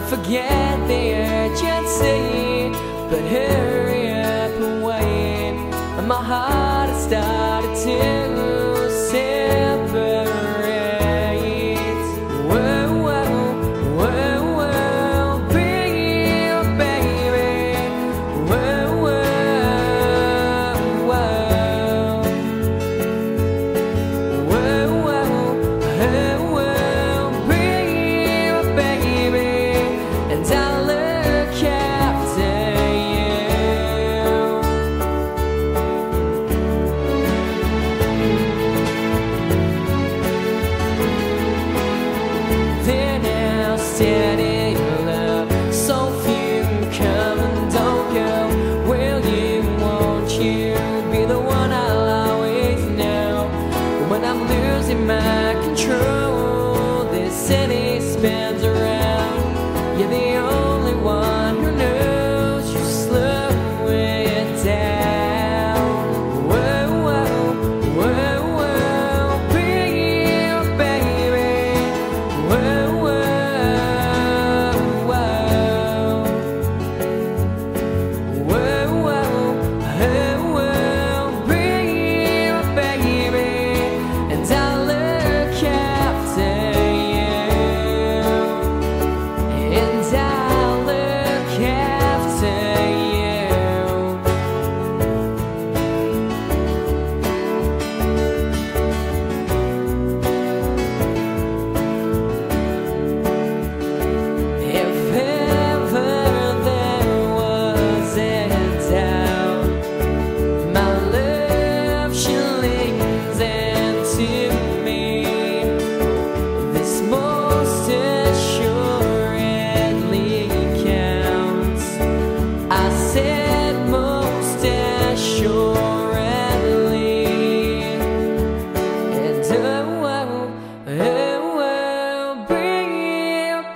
[0.00, 2.70] forget the urgency.
[3.10, 5.56] But hurry up and wait,
[5.98, 8.23] and my heart has started to.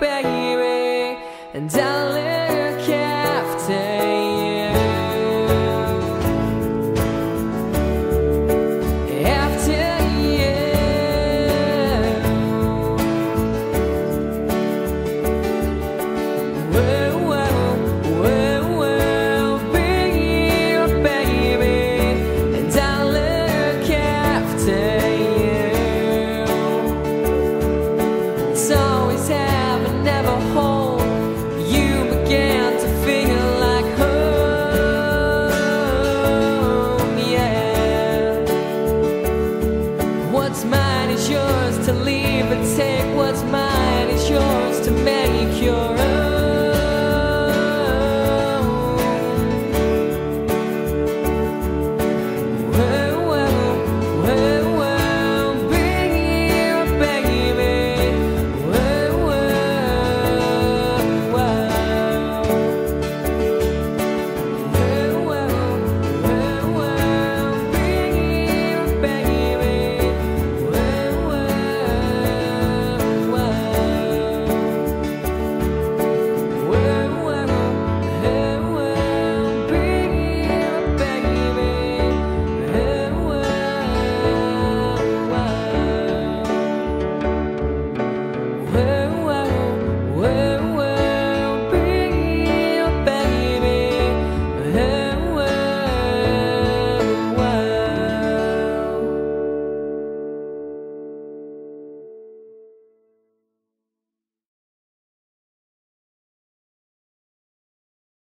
[0.01, 0.28] back